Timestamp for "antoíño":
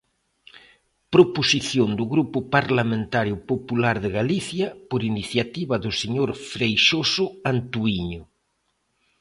7.51-8.23